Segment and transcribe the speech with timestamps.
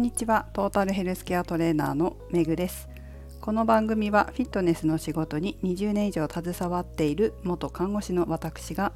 [0.00, 0.46] んにちは。
[0.54, 2.88] トータルヘルスケアトレーナーのめぐです。
[3.38, 8.94] この番組はフィットネスの仕事に20年以上携わっている元看護師の私が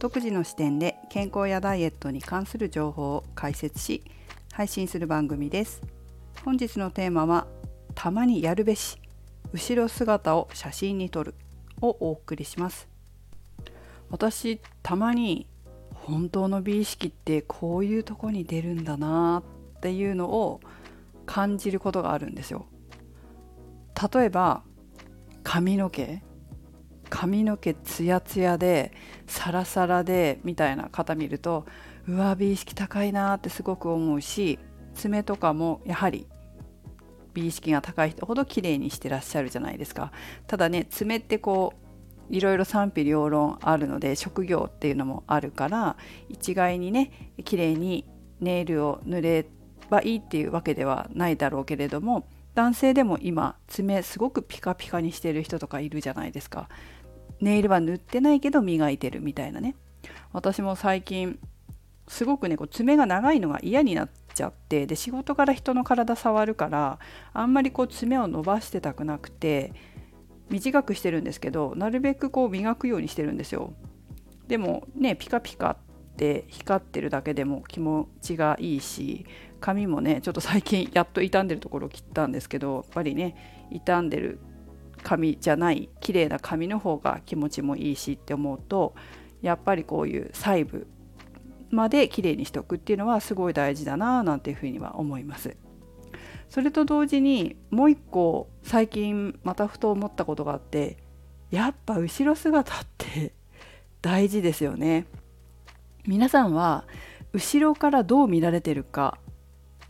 [0.00, 4.02] 独自の視点で健康やダイエットに関する情報を解説し
[4.52, 5.82] 配信する番組です。
[6.44, 7.46] 本日のテーマは
[7.94, 8.98] たまにやるべし
[9.52, 11.36] 後ろ姿を写真に撮る
[11.80, 12.88] をお送りします。
[14.08, 15.46] 私たまに
[15.94, 20.60] 本当の美意識ってこういうとこに出るんだなっていうのを
[21.26, 22.66] 感じることがあるんですよ。
[24.12, 24.62] 例えば
[25.42, 26.22] 髪の毛
[27.10, 28.92] 髪の毛ツヤツヤで
[29.26, 31.66] サラサラでみたいな方見ると
[32.08, 34.58] うわ美意識高いなってすごく思うし
[34.94, 36.26] 爪とかもやはり
[37.34, 40.12] 美意識が高い人ほど綺麗にしてらっしゃるじゃないですか
[40.46, 41.74] ただね爪ってこ
[42.30, 45.96] ういろいろ賛否両論あるので職業っていうのもあるから
[46.28, 48.06] 一概にね綺麗に
[48.40, 49.46] ネイルを塗れ
[49.90, 56.68] ばいいっていうわけではないだろうけれども男性でも今爪すごくピカピカにしてる人とかいるじゃないですか。
[57.40, 59.76] ネイルは塗ってないけど磨いてるみたいなね。
[60.32, 61.38] 私も最近
[62.08, 66.98] すごくねこう爪が長いのが嫌になっちゃってで仕事から人の体触るから
[67.32, 69.72] あんまりこう爪を伸ばしてたくなくて
[70.48, 73.72] 短くしてるんですけどなるべくこう磨くようにしてるんですよ。
[74.48, 75.76] でもねピカピカっ
[76.16, 79.24] て光ってるだけでも気持ちがいいし
[79.60, 84.40] 髪もねちょっと最近やっと傷んでるところを切ったんですけどやっぱりね傷んでる
[85.02, 88.94] 髪じゃない綺麗な髪の方が気持ちもいいしって思うと
[89.42, 90.86] やっぱりこういう細部
[91.70, 95.56] まで綺麗にしておくっていうのはすごい大事だななんていうふうには思います。
[96.48, 100.96] それと同時にもう一個最近またふと思ったことがあって
[101.50, 103.32] やっぱ後ろ姿って
[104.02, 105.06] 大事ですよね
[106.06, 106.86] 皆さんは
[107.32, 109.16] 後ろからどう見られてるか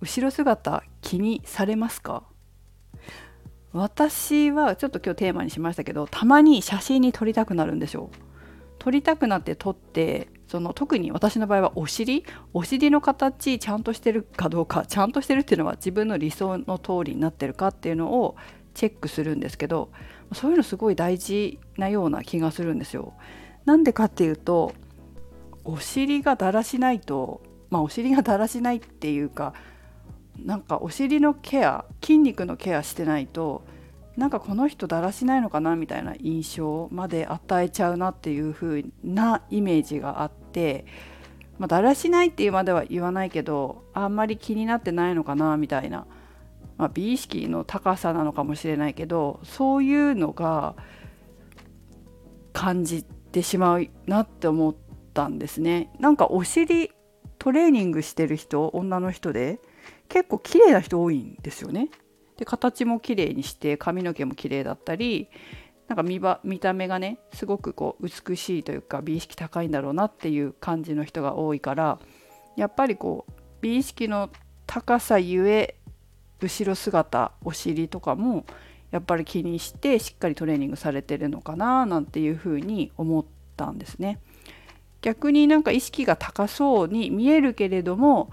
[0.00, 2.24] 後ろ姿気にされますか？
[3.72, 8.10] 私はちょっと今日テーマにしましたけどたまに写真に撮りたくなるんですよ
[8.78, 12.24] 撮りたくなって撮ってその特に私の場合はお尻？
[12.52, 18.36] お尻の形ちゃんとしてるかどうかちゃんとしてるっていうのは自分の理想の通りになってるかっていうのを
[18.74, 19.90] チェックするんですけど
[20.32, 23.14] そういうのすごい大事なような気がするんですよ。
[23.64, 24.74] なんでかっていうと
[25.64, 29.54] お尻がだらしないとまあお尻がだらしないっていうか
[30.38, 33.64] なんかお尻のケア筋肉のケアしてないと
[34.16, 40.86] なんかこの人だらしないのかなみたいな印象まで与えちゃうなっていう風なイメージがあって、
[41.58, 46.06] まあ、だらしないっていうまでは言わないけどあんまり気になってないのかなみたいな、
[46.76, 50.76] まあ、美意識の高さなのかもしれないけどそういうのが
[52.52, 54.74] 感じてしまうなって思っ
[55.12, 55.90] たんですね。
[55.98, 56.92] なんかお尻
[57.38, 59.60] トレーニングしてる人女の人で
[60.08, 61.90] 結構綺麗な人多いんですよね。
[62.36, 65.28] で形も綺麗にして髪の毛も綺麗だったり
[65.88, 71.98] なんか見見た目がねすごくこう美しいというか美意識高いんだろうなっていう感じの人が多いから
[72.56, 74.30] やっぱりこう美意識の
[74.66, 75.76] 高さゆえ
[76.40, 78.44] 後ろ姿お尻とかも
[78.90, 83.24] やっぱり気にしてしっかりトレーニングされてるのかななんていうふうに思っ
[83.56, 84.20] たんですね。
[85.02, 88.30] 逆になんか意識が高そうに見えるけれども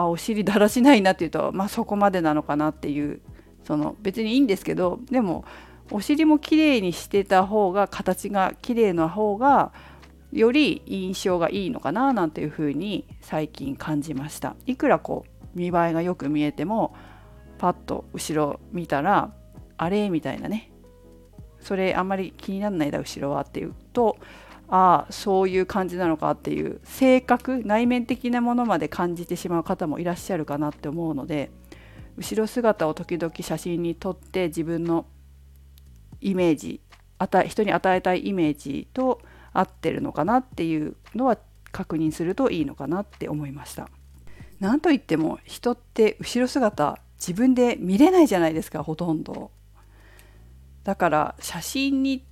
[0.00, 3.20] あお尻だらしないなっていうとまあそこまでなのかなっていう
[3.64, 5.44] その別にいいんですけどでも
[5.90, 9.72] お尻も綺麗にしてた方が形が綺麗な方が
[10.32, 14.54] より印象がいいのかななんていうふうに最近感じました。
[14.66, 16.94] いくらこう見栄えがよく見えても
[17.58, 19.32] パッと後ろ見たら
[19.76, 20.08] あれ？
[20.08, 20.70] みたいなね。
[21.60, 24.16] それあんまり気にならないだ後ろはっていうと
[24.72, 31.50] ああそういう感じなのかっていう性格内面的なものまで感じてしまう方もいらっしゃるかなって思うので
[32.16, 35.06] 後ろ姿を時々写真に撮って自分の
[36.20, 36.80] イメージ
[37.48, 39.20] 人に与えたいイメージと
[39.52, 41.36] 合ってるのかなっていうのは
[41.72, 43.88] 確認するといいのかなって思いました。
[44.60, 49.50] なんといっても人って後ろ姿自分で見れないじゃないですかほとんど。
[50.84, 52.24] だから写真に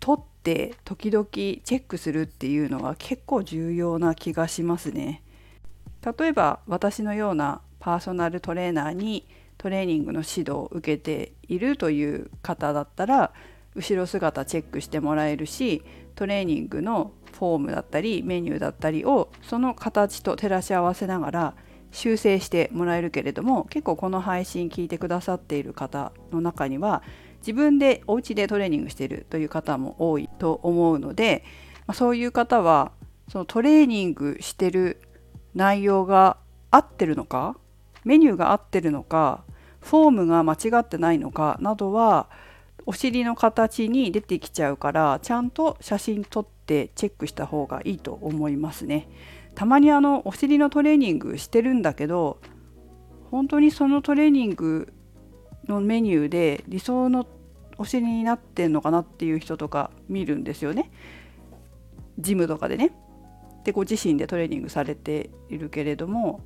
[0.00, 5.22] 撮っって時々チェックするっていうのは結構重要な気がしますね。
[6.18, 9.26] 例えば私のようなパーソナルトレーナーに
[9.56, 13.32] トレーニングの指導を受けているという方だったら
[13.74, 15.82] 後ろ姿チェックしてもらえるし
[16.14, 21.54] トレーニングのフォームだったりメニューだったりをその形と照らし合わせながら
[21.90, 27.02] 修正してもらえるけれども結構この配信聞いてくださっている方の中には
[27.44, 31.44] 自分でお家でトレーニングしてるという方も多いと思うので、
[31.86, 32.92] まあ、そういう方は
[33.28, 35.02] そのトレーニングしてる
[35.54, 36.38] 内容が
[36.70, 37.58] 合ってるのか
[38.04, 39.44] メニューが合ってるのか
[39.82, 42.30] フォームが間違ってないのかなどは
[42.86, 49.08] お尻の形に出てきちゃうからちゃんと写真撮ってチェックした方がいいと思いますね。
[49.54, 52.40] たまにあのお尻のトレーニングしてるんだけど
[53.30, 54.92] 本当にそのトレーニング
[55.68, 57.26] のメニューで理想の
[57.78, 60.90] お尻になってんのかなっていう人とか見るんですよね。
[62.18, 62.92] ジムとかでね。
[63.64, 66.40] でご自身でトレーニングされているけれども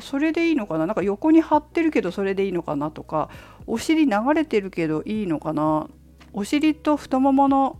[0.00, 0.86] それでいいのかな？
[0.86, 3.28] なんか横に張ってるけどそれでいいのかなとか
[3.66, 5.88] お尻流れてるけどいいのかな？
[6.32, 7.78] お尻と太ももの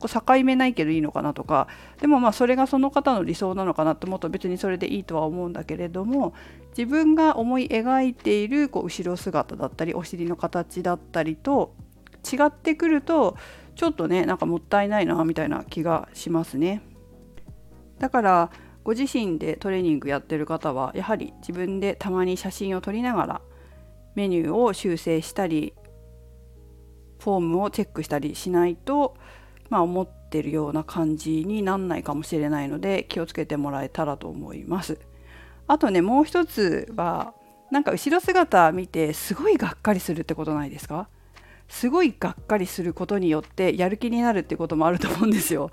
[0.00, 1.68] 境目ないけどいいのかなとか
[2.00, 6.34] でもまあそれがその方の理想なのかなと思うと別にそれでいいとは思うんだけれども
[6.76, 11.74] 自分が思い描いているこう後ろ姿だったりお尻の形だったりと
[12.24, 13.36] 違ってくると
[13.74, 16.82] ちょっとねなんかもったいないなみたいな気がしますね。
[17.98, 18.50] だから
[18.84, 23.40] ご自身でトレーニングやってる方はやはり自分でたまに写真を撮りながら
[24.14, 25.74] メニューを修正したり
[27.18, 29.16] フォームをチェックしたりしないと、
[29.68, 34.98] まあ、思ってるような感じになんないかもしれないので気をつけてもらえたらと思います。
[35.66, 37.34] あとねもう一つは
[37.70, 41.08] なんか後ろ姿見てすごいがっかりするってことないですか？
[41.68, 45.70] すごいがっかりすることによってやる気になるってこともあると思うんですよ。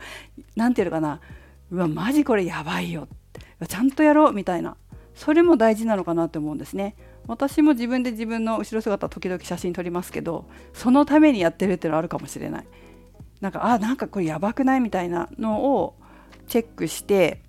[0.55, 1.19] なんていうのかな？
[1.69, 3.07] うわマジこれやばいよ。
[3.67, 4.75] ちゃんとやろうみたいな。
[5.13, 6.95] それも大事なのかなって思うんですね。
[7.27, 12.65] 私も自分で自分の後ろ姿時々写真撮りますけどそのためにやってるっていうのはあるかもしれない。
[13.43, 14.79] なんかあなんかこれやばくない？
[14.79, 15.95] みたいなのを
[16.47, 17.41] チェックして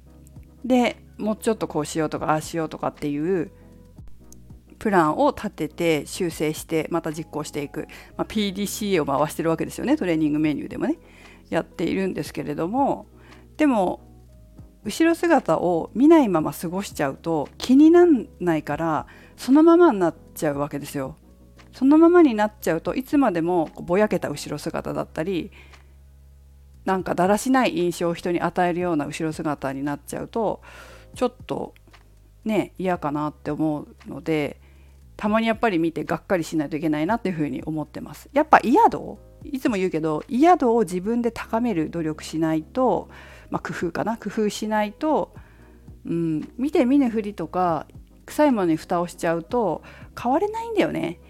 [0.64, 3.52] でもうちょっとこうしようとかああしようとかっていう
[4.80, 7.86] プランを立てて修正してまた実行していく、
[8.16, 9.96] まあ、PDCA を回してるわけですよね。
[9.96, 10.96] トレーニングメニューでもね。
[11.48, 13.06] やっているんですけれども。
[13.56, 14.00] でも
[14.82, 19.06] 後ろ姿を見ないまま過ごしちゃうと気になんないから
[19.36, 21.16] そのままになっちゃうわけですよ。
[21.72, 25.52] そのままになっちゃうといつまでもぼやけた後ろ姿だったり
[26.84, 30.60] なんかだらしない印象を人に与えるような後ろ姿になっちゃうと
[31.14, 31.74] ちょっと
[32.44, 34.60] ね嫌かなって思うので
[35.16, 38.28] たまにやっぱり見てがっかりしないといけないなっていうふうに思ってます。
[38.32, 43.08] やっぱ嫌度いつも言うけど嫌度を自分で高める努力しないと
[43.50, 44.16] まあ、工夫かな？
[44.16, 45.32] 工夫しないと、
[46.06, 47.86] うん、見て見ぬふりとか
[48.26, 49.82] 臭いものに蓋をしちゃうと
[50.20, 51.20] 変われないんだよね。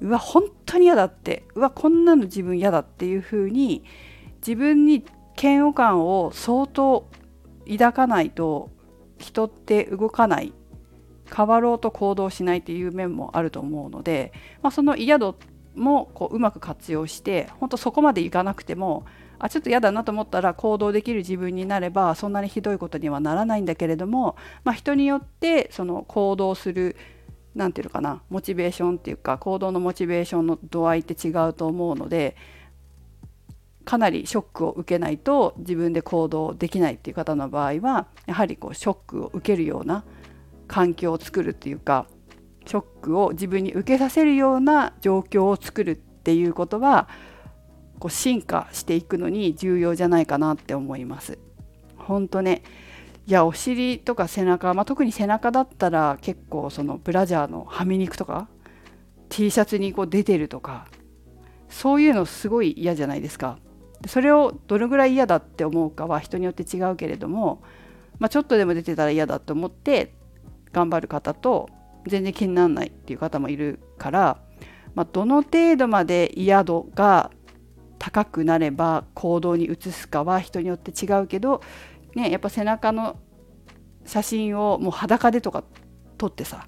[0.00, 3.84] うわ本当に嫌だってうわこんなの自分嫌だっていうふうに
[4.46, 5.04] 自分に
[5.40, 7.08] 嫌悪感を相当
[7.66, 8.70] 抱かないと
[9.18, 10.52] 人って動かない
[11.34, 14.32] 変わろうと行動しないっていう面もあると思うので、
[14.62, 15.36] まあ、その嫌度
[15.74, 19.06] もこううまく活用して本当そこまでいかなくても
[19.38, 26.96] あちょっと嫌だなと思ったら行動できる自分になればそんなにひどいことにはならないんだけれども、まあ、人によってその行動する
[27.54, 32.36] 何て言うのかなモチベーションっていうか行動のモチベーションの度合いって違うと思うので
[33.84, 40.04] かなりショックを受けないと自分で行動できないっていう方の場合はやはりこうショックを受けるような
[40.66, 42.06] 環境を作るっていうか
[42.66, 47.08] ショックを自分に受けさせるような状況を作るっていうことは
[47.98, 51.38] こう進化していくのに重要じゃないかなって思います。
[51.96, 52.62] 本当ね
[53.26, 58.48] いやお尻とか背中、まあ、特に背中だったら結構そのブラジャーのはみ肉とか
[59.30, 60.86] T シャツにこう出てるとか
[61.70, 63.58] そういうのすごい嫌じゃないですか。
[64.06, 67.62] それをどのぐらい嫌だって思うかは人によって違うけれども、
[68.18, 70.14] まあ、ちょっとでも出てたら嫌だと思って
[70.72, 71.68] 頑張る方と
[72.06, 74.38] 全然気にならないっていう方もいるから、
[74.94, 77.30] まあ、どの程度まで嫌度が
[77.98, 81.62] 高くなれば行動に移すかは人によって違うけど、
[82.14, 83.16] ね、やっぱ背中の
[84.04, 85.64] 写真をもう裸でとか
[86.18, 86.66] 撮ってさ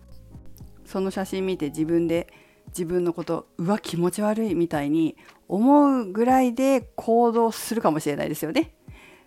[0.87, 2.29] その写真見て自分で
[2.77, 5.17] 自分のことうわ気持ち悪いみたいに
[5.49, 8.75] 思うぐらいで行動するかもしれないですよね。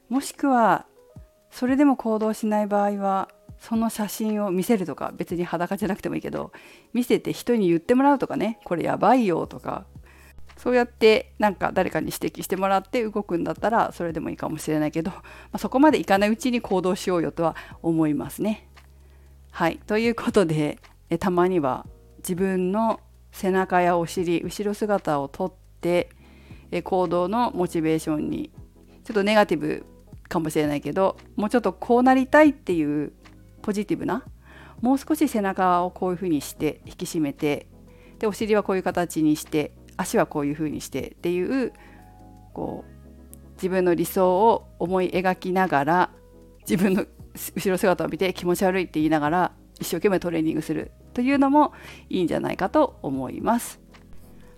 [0.07, 0.85] もしくは
[1.49, 6.51] それでも行動しない場合はその写真を見せるとか別に裸じゃなくてもいいけど
[6.93, 9.85] 見せて人に言ってもらうとかねこれやばいよとか
[10.57, 18.67] そうやってなんか誰かに指摘してもらって動くんだったらそれでもいいかもしれないけど、まあ、そこまでいかないうちに行動しようよとは思いますね。
[19.51, 20.79] はいということで
[21.09, 21.85] えたまには
[22.19, 22.99] 自分の
[23.31, 26.09] 背中やお尻後ろ姿をとって
[26.83, 28.51] 行動のモチベーションに
[29.03, 29.85] ちょっとネガティブ
[30.27, 33.11] かもしれないけどもうちょっとこうなりたいっていう
[33.61, 34.23] ポジティブな
[34.81, 37.67] もう少し背中をこういうふうにして引き締めて
[38.19, 41.73] でお尻はこういう形にして足はこういう風にしてっていう
[42.53, 46.09] こう自分の理想を思い描きながら
[46.61, 50.91] 自分の後ろ姿を見て気持ち悪いって言いながら一生懸命トレーニングする。
[51.13, 51.73] というのも
[52.09, 53.79] いいんじゃないかと思います。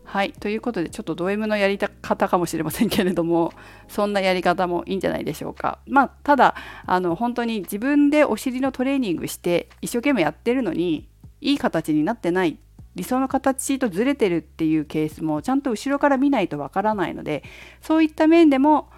[0.04, 3.54] はいということでちょっとド M のやり方かもしれませんけれども
[3.88, 5.80] そんなやり方もいいんじゃないでしょうか。
[5.88, 6.56] まあただ
[6.86, 11.08] あの本当に自分でお尻のトレーニングして一生懸命やってるのに
[11.40, 12.58] いい形になってない
[12.96, 17.44] 理想の形とずれてるっていうケースもちゃんと後ろから見ないとわからないので
[17.82, 18.90] そういった面でも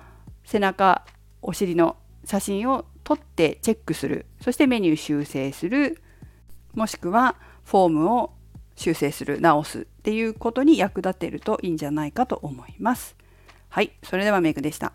[0.45, 1.05] 背中
[1.41, 1.95] お尻の
[2.25, 6.01] 写真を撮ってチェックするそしてメニュー修正する
[6.73, 8.31] もしくはフォームを
[8.75, 13.15] 修正する直すっていうことに役立てるといいんじゃないかと思います。
[13.69, 14.93] はい、それではメイクでした。